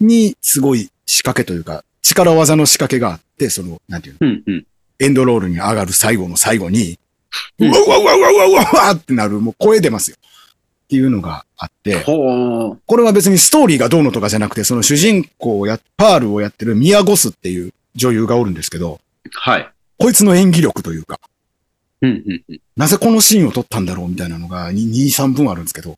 [0.00, 4.66] にすごい仕掛けというか、力技の仕掛けがあって、その、なんていうの、うんうん。
[4.98, 6.98] エンドロールに上がる最後の最後に、
[7.58, 10.16] ううんわうわうわうわうわうわってなる、もう声出ますよ。
[10.20, 12.04] っていうのがあって。
[12.04, 19.72] これは別にストーリーがどうのとかじゃなくて、その主人公をや、パールをやってるミアゴスっていう女優がおるんですけど、はい。
[19.98, 21.20] こいつの演技力というか、
[22.00, 22.60] うんうんうん。
[22.76, 25.96] なぜこのシーンを撮ったんだろうみたいなのが2、2 3分あるんですけど、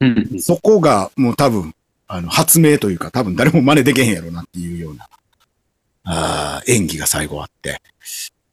[0.00, 0.40] うんうん。
[0.40, 1.74] そこがもう多分、
[2.06, 5.08] あの、発明というか多分誰も真似できへんやろなっていうような、
[6.04, 7.80] あー演技が最後あって、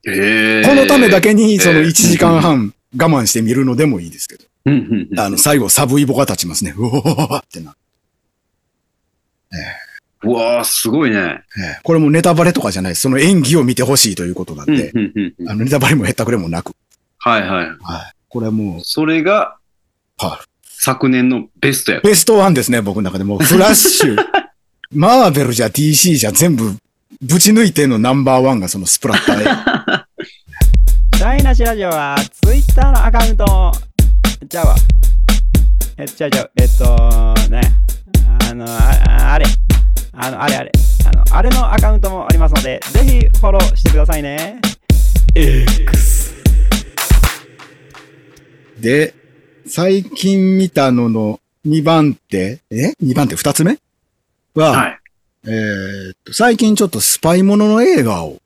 [0.07, 0.63] へえ。
[0.65, 5.19] このためだけにそのえー1時間半我慢して見るのでもいいですけど、うんうんうん。
[5.19, 6.73] あの、最後サブイボが立ちますね。
[6.77, 7.75] うおーってな。
[10.23, 11.17] うわあ、すごいね。
[11.17, 13.01] ええこれもネタバレとかじゃないです。
[13.01, 15.49] その演技を見てほしいということなんうんで、うんうんうん。
[15.49, 16.71] あの、ネタバレもへったくれもなく、
[17.19, 17.49] はいはい。
[17.49, 17.77] はい。
[18.29, 19.57] これはもう、それが
[20.17, 20.43] パール。
[20.63, 22.01] 昨年のベストや。
[22.01, 23.39] ベストワンですね、僕の中でもう。
[23.39, 24.17] フラッシュ、
[24.93, 26.75] マーベルじゃ DC じゃ全部、
[27.21, 29.45] ぶち抜いてのナンバーワンがそのスプラッターで。
[31.19, 33.71] 台無しラジオはツイッターのアカウントも
[34.49, 34.75] ちゃうわ
[35.97, 37.61] えちゃうちゃうえっとね
[38.49, 39.45] あのああれ
[40.17, 40.71] あのあれあれ
[41.05, 44.59] あのあれのアカウントもありますのでぜひフォローしてくださいね
[45.35, 46.33] X
[48.79, 49.13] で、
[49.67, 53.79] 最近見たのの2番手、え ?2 番手2つ目？
[54.53, 54.99] は、はい。
[55.45, 58.37] えーっと、最近ちょっとスパイものの映画を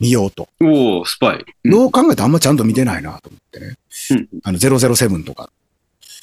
[0.00, 0.48] 見ようと。
[0.60, 1.44] おおスパイ。
[1.64, 3.76] うんよう考えてあんまちゃんと見てないなと思ってね。
[4.10, 5.50] うんあの、007とか、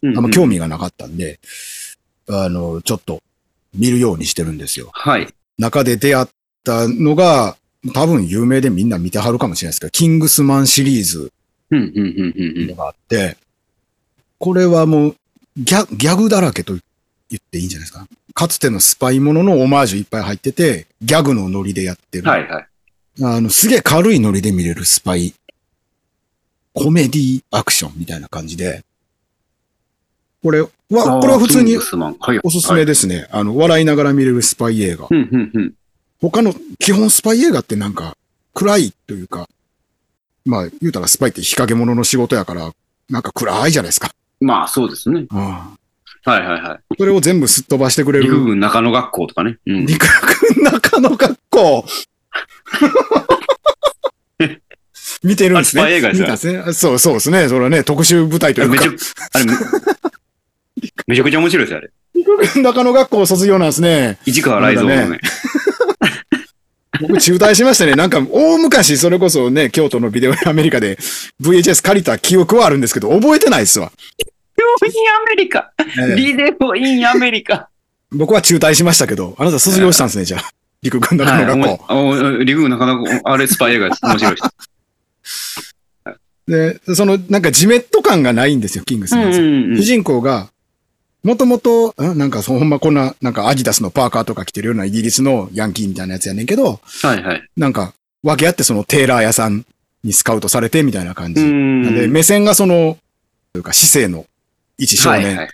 [0.03, 1.39] うんあんま興味がなかったんで、
[2.29, 3.21] あの、ちょっと
[3.73, 4.89] 見るようにしてるんですよ。
[4.93, 5.27] はい。
[5.57, 6.27] 中で出会っ
[6.63, 7.57] たのが、
[7.93, 11.31] 多分有名でみんな見てはるかもしれないですけど、キングスマンシリーズ
[11.71, 13.37] のがあって、
[14.37, 15.15] これはもう
[15.57, 16.81] ギャギャグだらけと言
[17.37, 18.07] っていいんじゃないですか？
[18.33, 22.25] かつてのスパイもののオマージュいっぱい入ってて、ギャグのノリでやってうん。
[22.25, 22.29] る。
[22.29, 22.67] はい、はい。
[23.23, 25.33] あの、すげえ軽いノリで見れるスパイ、
[26.73, 28.83] コメディアクションみたいな感じで、
[30.43, 31.81] これは、これは普通にお
[32.49, 33.27] すすめですね。
[33.31, 35.07] あの、笑いながら見れるスパイ映画。
[36.19, 38.15] 他の基本スパイ映画ってなんか
[38.53, 39.47] 暗いというか、
[40.45, 42.71] まあ言うたらスパイって日陰者の仕事やから、
[43.09, 44.11] なんか暗いじゃないですか。
[44.39, 45.25] まあ、そうですね。
[45.29, 45.39] うん。
[45.39, 45.77] は
[46.25, 46.95] い、はい、はい。
[46.97, 48.25] それを全部すっ飛ばしてくれる。
[48.25, 49.57] 陸軍中野学校とかね。
[49.67, 49.85] うん。
[49.85, 50.05] 陸
[50.55, 51.85] 軍中野学校。
[55.23, 55.81] 見てるんですね。
[55.83, 56.73] あスパイ映画ですね。
[56.73, 57.47] そうそうですね。
[57.47, 58.83] それはね、特殊部隊というか
[59.33, 59.45] あれ
[61.07, 61.91] めちゃ、、くちゃ面白いですよ、あれ。
[62.15, 64.17] 陸軍中野学校卒業なんですね。
[64.25, 65.19] 市川雷蔵のね。
[66.99, 67.95] 僕中退しましたね。
[67.95, 70.97] なんか、大昔、それこそね、京都のビデオアメリカで
[71.41, 73.91] VHS 借りた記憶はあるんですけど、覚えてないっすわ。
[74.17, 74.25] ビ
[74.57, 77.69] デオインアメリカええビデオインアメリカ
[78.11, 80.49] 僕は中退しましたけど、あなた卒業したんですね、じゃあ。
[80.83, 81.93] 陸軍中野学校。
[81.93, 83.99] はい陸軍中野学校、あれスパイ映画です。
[84.03, 84.41] 面白いで
[85.23, 85.75] す。
[86.47, 89.43] で、その、なんかジメット感がないんですよ、キングスマンさん。
[89.43, 90.49] うん主人公が、
[91.23, 97.43] もともと、んなんかそう、ほんまこんな、なんかアディダスのパーカーとか着てるようなイギリスのヤンキーみたいなやつやねんけど、はいはい。
[97.55, 99.65] なんか、分け合ってそのテーラー屋さん
[100.03, 101.43] にスカウトされてみたいな感じ。
[101.43, 102.97] んなんで、目線がその、
[103.53, 104.25] というか、市政の
[104.77, 105.47] 一少年。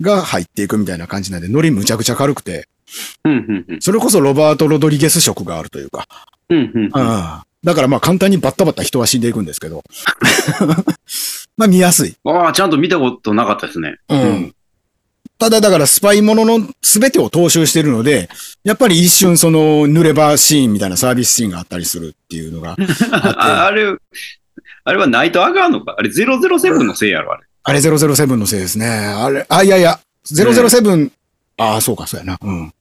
[0.00, 2.68] が入っていくみたいな感じなんで、ノリむちゃくちゃ軽くて、
[3.24, 6.06] うんうんうんそれこそロバート・ロドリゲス色があるというか、
[6.48, 9.82] うんうんうんああだからまあ簡単にバッタバッタ人は死んでいくんですけど、
[11.56, 12.14] まあ見やすい。
[12.24, 13.96] ああ、ちゃんと見たことなかったですね。
[14.08, 14.54] うん。
[15.38, 18.28] ただだからスパイものの全てを踏襲してるので、
[18.64, 22.76] やっぱり一瞬その濡れ場シーンみたいなサービスシーンがあったりするっていうのが
[23.10, 23.94] あ あれ、
[24.84, 27.42] あれはナイトアガーのかあれ007のせいやろ、あれ。
[27.64, 28.86] あれ007のせいですね。
[28.88, 31.10] あれ、あ、いやいや、007、
[31.58, 32.38] ああ、そうか、そうやな。
[32.40, 32.72] うん。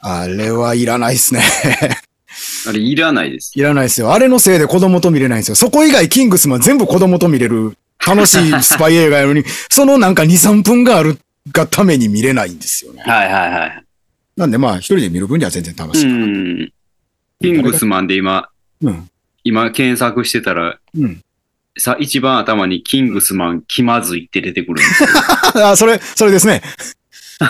[0.00, 1.42] あれはいらないっすね。
[2.66, 3.52] あれいらないです。
[3.54, 4.12] いらないですよ。
[4.12, 5.54] あれのせいで子供と見れないんですよ。
[5.54, 11.18] そこ以外、キングスマン全部子供と見れる楽しいスパイ映画やのに、 そのなんか2、3分がある
[11.50, 13.02] がために見れないんですよね。
[13.02, 13.84] はいはいはい。
[14.36, 16.12] なんでまあ、一人で見る分には全然楽しうい。
[16.12, 16.72] ん。
[17.40, 18.48] キングスマンで今、
[18.80, 19.08] うん。
[19.44, 21.20] 今検索してたら、うん。
[21.78, 25.08] さ、一番頭にキングスマン気まずいって出てくるんですよ。
[25.66, 26.62] あ、それ、それですね。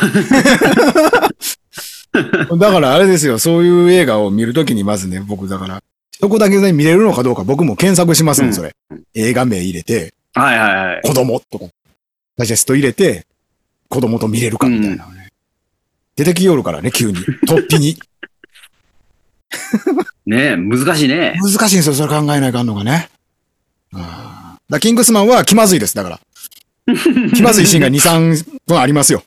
[2.58, 5.82] だからあれですよ、そういう映画を見るときにまずね、僕だから、
[6.18, 8.74] そこだけで見れるのかどうか僕も検索しますも、うんんそれ。
[9.14, 11.00] 映画名入れて、はいはいはい。
[11.02, 11.66] 子供とか、
[12.36, 13.26] ダイジェスト入れて、
[13.92, 15.28] 子供と見れるかみたいなのね。
[16.16, 17.18] 出てきよるからね、急に。
[17.46, 18.00] 突飛に。
[20.24, 21.38] ねえ、難しいね。
[21.42, 23.10] 難しいんですよ、それ考えないかんのがね。
[24.70, 26.20] だキングスマンは気まずいです、だから。
[27.34, 29.24] 気まずいシーンが2、3分ありますよ。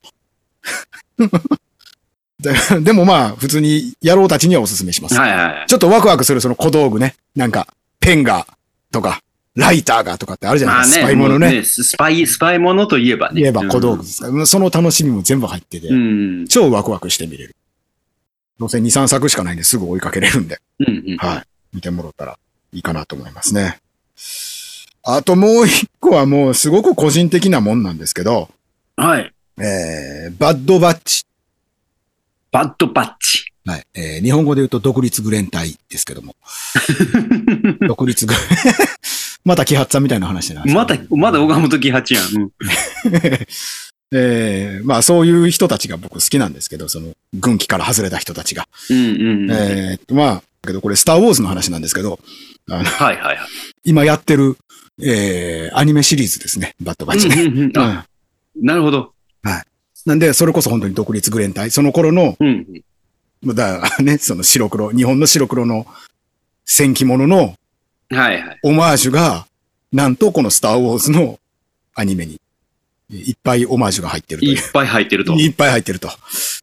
[2.39, 5.15] で でもまあ、普通に野郎たちにはおすすめします。
[5.15, 5.65] はいはいはい。
[5.67, 7.13] ちょっとワクワクするその小道具ね。
[7.35, 7.67] なんか、
[7.99, 8.47] ペンが、
[8.91, 9.21] とか、
[9.55, 11.01] ライターがとかってあるじゃないまあね、ですか。
[11.01, 11.63] スパイものね。
[11.63, 13.41] スパイ、スパイものといえばね。
[13.41, 16.47] 言えば小道具ですから、その楽しみも全部入ってて、うん。
[16.47, 17.55] 超ワクワクして見れる。
[18.59, 20.59] どうせ2、3作しかないんですぐ追いかけれるんで。
[20.79, 21.17] うんうん。
[21.17, 21.43] はい。
[21.73, 22.37] 見てもらったら
[22.73, 23.79] いいかなと思いますね。
[25.03, 28.49] あともう一個はもうすごく個人的なもんなんですけど、
[28.97, 29.31] はい。
[29.57, 31.25] えー、バッドバッチ。
[32.51, 33.53] バッドバッチ。
[33.65, 33.83] はい。
[33.93, 36.35] えー、日本語で言うと独立グレン隊ですけども。
[37.87, 38.41] 独立グレン。
[39.45, 42.23] また揮発さんみたいな話なんですまた、まだ岡本喜八やん。
[42.35, 42.51] うん
[44.13, 48.67] えー、まあそういう人たちが僕好きなんですけど、その軍機から外れた人たちが。
[48.89, 49.51] うんうん。
[49.51, 52.19] はいえー、まあ、だけどこれスターウォーズの話なんですけど、
[52.69, 53.37] あの、はいはい。
[53.83, 54.57] 今やってる、
[55.01, 56.75] えー、アニメシリーズですね。
[56.79, 57.35] バッドバッチね。
[57.35, 58.05] うんうんうんあ
[58.61, 59.15] なるほど。
[60.05, 61.71] なんで、それこそ本当に独立グレン隊。
[61.71, 62.65] その頃の、うん。
[63.43, 65.87] だね、その白黒、日本の白黒の
[66.65, 67.55] 戦記物の
[68.15, 68.59] はいはい。
[68.63, 69.47] オマージュが、
[69.91, 71.39] なんとこのスターウォーズの
[71.93, 72.39] アニメに、
[73.11, 74.51] いっぱいオマージュが入ってるという。
[74.53, 75.33] いっぱい入ってると。
[75.33, 76.09] いっぱい入ってると。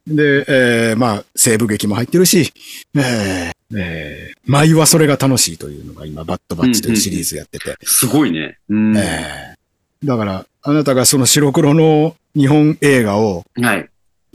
[0.05, 2.51] で、えー、まあ、西部劇も入ってるし、
[2.95, 7.77] えー、えー、舞はそれが楽しいというのが今、バッドバッチというシリーズやってて。
[7.83, 8.57] すごいね。
[8.69, 8.95] うん。
[8.95, 13.61] はえー、だから、あなたがその白黒の日本映画をい。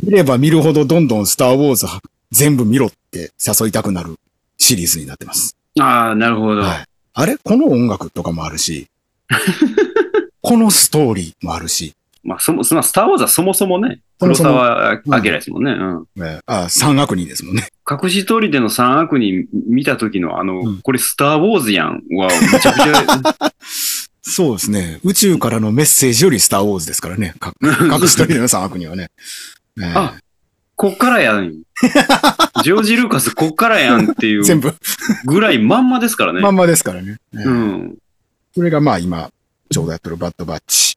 [0.02, 1.86] 見れば見るほどどんどんスターウォーズ
[2.30, 4.18] 全部見ろって誘いたくなる
[4.56, 5.56] シリーズになってます。
[5.80, 6.62] ああ、なるほど。
[6.62, 6.87] はい。
[7.18, 7.36] あれ？
[7.42, 8.86] この音楽とかもあるし、
[10.40, 15.72] このストーリーもあるし、まあ、そも、そのスターウォーズはそもそもね、黒沢明ですもんね。
[15.72, 16.04] うん。
[16.18, 17.68] えーあ、三悪人ですもんね。
[17.90, 23.34] 隠し通りでの三悪人見た時のあの、うんこれスター・ウォーズやんはめちゃくちゃ、
[24.22, 25.00] そうですね。
[25.04, 27.34] 宇宙からのメッセージよりスターウォーズですからね。
[27.40, 29.10] か 隠しといての三悪人はね。
[29.78, 30.14] えーあ
[30.78, 31.50] こっからやん。
[32.62, 34.72] ジョージ・ルーカスこっからやんっていう全部、
[35.24, 36.40] ぐらいまんまですからね。
[36.40, 37.18] まんまですからね。
[37.34, 37.98] えーうん。
[38.54, 39.32] それがまあ今、
[39.70, 40.96] ちょうどやってるバッドバッチ。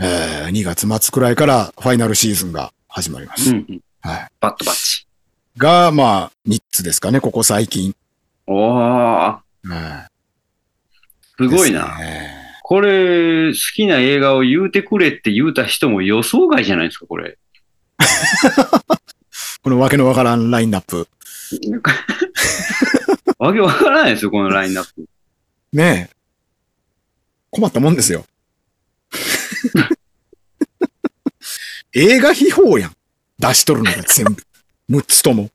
[0.00, 3.50] えー、2月末くらいからファイナルシーズンが始まります。
[3.50, 3.80] うんうん。
[4.02, 4.28] はい。
[4.38, 5.08] バットバッチ。
[5.56, 7.96] が、まあ、3つですかね、ここ最近。
[8.46, 10.08] おー、はい
[11.36, 11.98] すごいな。
[11.98, 17.36] ねこれ、好きな映画を言うてくれって言うた人も予想外じゃないですか、これ。
[19.62, 21.08] このわけのわからんラインナップ。
[21.68, 21.92] なんか
[23.38, 25.06] わけわからないですよ、このラインナップ。
[25.72, 26.16] ねえ。
[27.50, 28.26] 困ったもんですよ。
[31.94, 32.96] 映画秘宝やん。
[33.38, 34.42] 出しとるのが全部。
[34.90, 35.50] 6つとも。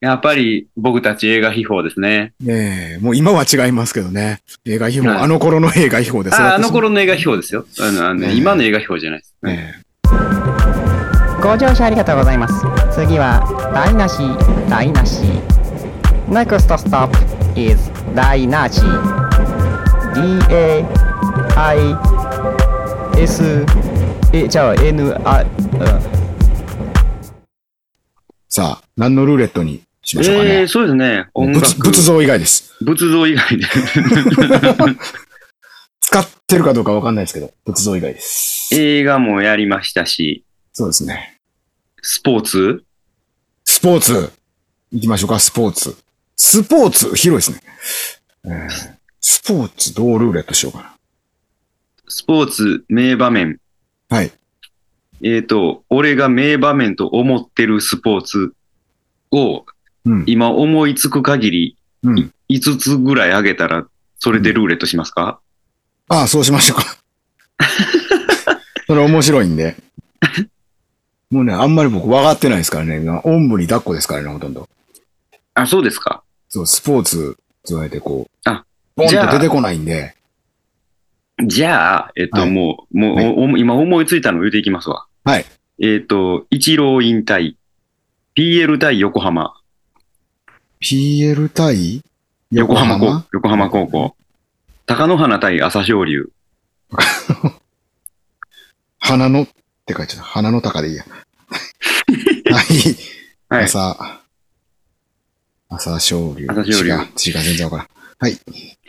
[0.00, 2.34] やっぱり僕たち映画秘宝ですね。
[2.40, 4.42] ねえ、もう今は違いますけどね。
[4.64, 6.36] 映画秘宝、はいあの頃の映画秘宝です。
[6.36, 7.66] ああの頃の映画秘宝ですよ。
[7.80, 9.34] あのあのね今の映画秘宝じゃないです。
[9.42, 9.82] ね
[11.46, 12.54] ご乗車ありがとうございます
[12.92, 14.16] 次は台無し
[14.68, 15.22] 台無し
[16.28, 17.08] NEXT stop
[17.56, 18.80] is 台無し
[21.54, 23.64] D-A-I-S
[24.32, 25.48] えじゃあ N あ、うん
[28.48, 30.62] さあ、何のルーレットにしましょうかね。
[30.62, 31.28] えー、そうですね。
[31.34, 31.66] 音楽。
[31.66, 32.74] 仏仏像以外です。
[32.80, 33.66] 仏像以外で。
[36.00, 38.70] 使ってるかどうかわかんないですけど、仏像以外です。
[38.72, 41.35] 映画もやりましたし、そうですね。
[42.08, 42.84] スポーツ？
[43.64, 44.32] スポーツ。
[44.92, 45.96] 行きましょうか、スポーツ。
[46.36, 47.68] スポーツ、広いですね。
[48.44, 50.96] えースポーツ、どうルーレットしようか
[52.06, 53.58] スポーツ名場面。
[54.08, 54.18] な。
[54.18, 54.30] はい。
[55.20, 58.52] えっ、と、俺が名場面と思ってるスポーツ
[59.32, 59.64] を
[60.04, 60.24] うん。
[60.28, 62.32] 今思いつく限りうん。
[62.48, 63.84] 5つぐらいあげたら、
[64.20, 65.40] それでルーレットしますか、
[66.06, 66.98] ああ、そうしましょうか。
[68.86, 69.85] それ面白いんで。
[71.30, 72.98] もうね、あんまり僕分かってないですからね。
[72.98, 74.68] 今おんぶに抱っこですからね、ほとんど。
[75.54, 76.22] あ、そうですか。
[76.48, 78.48] そう、スポーツ、そうやってこう。
[78.48, 80.14] あ、ボンと出てこないんで。
[81.44, 85.06] じゃあ、えっと、はいもう、もう、はい今思いついたのを言うていきますわ。
[85.24, 85.44] はい。
[85.82, 87.56] えっ、と、一郎引退。
[88.36, 89.54] PL 対横浜。
[90.80, 92.02] PL 対
[92.50, 92.98] 横浜？
[92.98, 94.16] 高横浜高校。
[94.86, 96.30] 高野花対朝青龍。
[98.98, 99.46] 花の
[99.86, 100.22] って書いてある。
[100.22, 101.04] 花の高でいいや。
[102.52, 102.66] はい。
[103.48, 103.64] はい。
[103.64, 104.20] 朝、
[105.68, 106.46] 朝青龍。
[106.48, 106.98] 朝青龍違う。
[106.98, 107.86] 違う、全然わからん。
[108.18, 108.38] はい。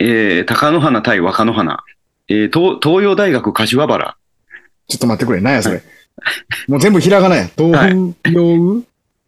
[0.00, 1.84] えー、高野花対若野花。
[2.28, 4.16] えー、東東洋大学柏原。
[4.88, 5.40] ちょっと待ってくれ。
[5.40, 5.82] 何やそれ。
[6.66, 7.48] もう全部ひらがなや。
[7.56, 7.92] 東 はい
[8.32, 8.82] 洋、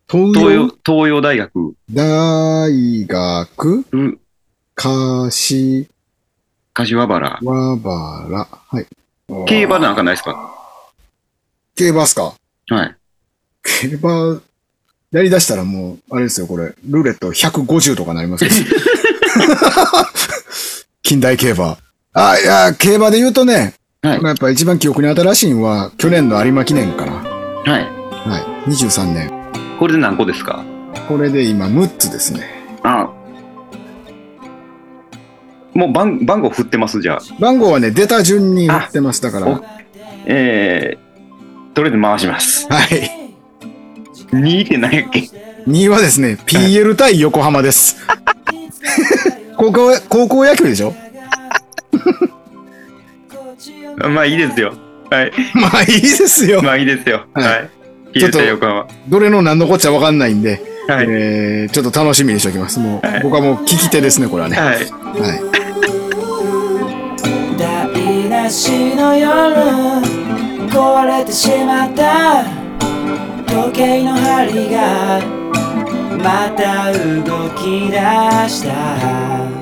[0.09, 1.75] 東東洋洋、東洋大学。
[1.93, 4.19] 大学、う
[4.75, 5.87] 柏
[6.75, 7.39] 柏原。
[7.41, 8.49] 原。
[8.49, 8.87] はい。
[9.47, 10.60] 競馬なんかないですか？
[11.81, 12.35] 競馬っすか？
[12.69, 12.95] はい。
[13.63, 14.39] 競馬、
[15.13, 16.75] やり出したらもう、あれですよ、これ。
[16.87, 18.57] ルーレット150とかなりますけど。
[21.03, 21.79] 近代競馬。
[22.13, 24.23] あ、いや、競馬で言うとね、はい。
[24.23, 27.13] やっぱ一番記憶に新しいのは、去年の有馬記念かな。
[27.13, 27.23] は
[27.65, 27.71] い。
[27.71, 27.79] は
[28.67, 28.71] い。
[28.71, 29.33] 23年。
[29.79, 30.63] これで何個ですか？
[31.09, 32.43] これで今6つですね。
[32.83, 33.09] あ
[35.73, 37.21] もう番番号振ってますじゃあ。
[37.41, 39.23] 番号はね、出た順に振ってます。
[39.23, 39.47] だから。
[39.47, 39.63] おは
[40.27, 40.99] えー、
[41.81, 42.67] とりあえず回します。
[42.67, 42.69] い。
[44.37, 45.21] 2って何やっけ
[45.67, 47.97] ？2位はですね、PL 対横浜です。
[49.57, 50.93] 高校、高校野球でしょ？
[54.11, 54.75] まあいいですよ。
[55.11, 55.33] はい。
[55.55, 56.61] まあいいですよ。
[56.63, 57.23] まあいいですよ。
[57.33, 57.53] はいは
[58.15, 58.19] い。
[58.19, 58.87] ちょっと入れて横浜。
[59.09, 61.07] どれの何のこっちゃわかんないんで、はい。
[61.09, 62.79] えー、ちょっと楽しみにしておきます。
[62.79, 64.57] もう、僕はもう聞き手ですね、これはね。
[64.59, 64.83] ははい。
[64.83, 64.87] い。
[67.59, 70.40] 台無しの夜
[70.71, 72.45] 壊れてしまった。
[73.47, 75.21] 時計の針が
[76.23, 77.99] また動き出
[78.49, 79.60] した。